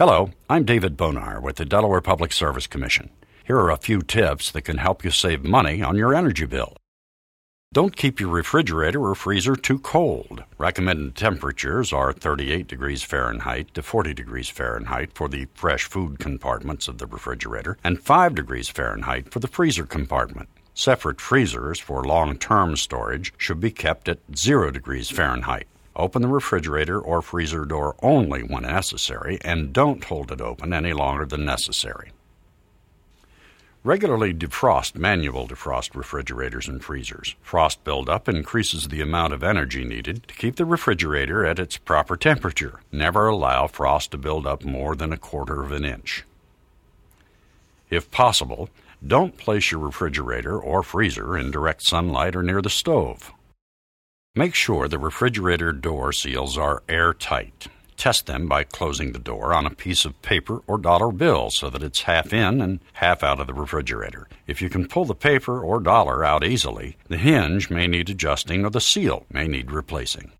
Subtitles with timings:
[0.00, 3.10] Hello, I'm David Bonar with the Delaware Public Service Commission.
[3.44, 6.74] Here are a few tips that can help you save money on your energy bill.
[7.74, 10.42] Don't keep your refrigerator or freezer too cold.
[10.56, 16.88] Recommended temperatures are 38 degrees Fahrenheit to 40 degrees Fahrenheit for the fresh food compartments
[16.88, 20.48] of the refrigerator and 5 degrees Fahrenheit for the freezer compartment.
[20.72, 25.66] Separate freezers for long term storage should be kept at 0 degrees Fahrenheit.
[26.00, 30.94] Open the refrigerator or freezer door only when necessary and don't hold it open any
[30.94, 32.10] longer than necessary.
[33.84, 37.36] Regularly defrost manual defrost refrigerators and freezers.
[37.42, 42.16] Frost buildup increases the amount of energy needed to keep the refrigerator at its proper
[42.16, 42.80] temperature.
[42.90, 46.24] Never allow frost to build up more than a quarter of an inch.
[47.90, 48.70] If possible,
[49.06, 53.34] don't place your refrigerator or freezer in direct sunlight or near the stove.
[54.36, 57.66] Make sure the refrigerator door seals are airtight.
[57.96, 61.68] Test them by closing the door on a piece of paper or dollar bill so
[61.68, 64.28] that it's half in and half out of the refrigerator.
[64.46, 68.64] If you can pull the paper or dollar out easily, the hinge may need adjusting
[68.64, 70.30] or the seal may need replacing.